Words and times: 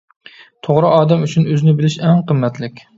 توغرا، 0.69 0.89
ئادەم 0.95 1.27
ئۈچۈن 1.29 1.47
ئۆزىنى 1.53 1.77
بىلىش 1.79 2.01
ئەڭ 2.09 2.29
قىممەتلىك. 2.33 2.89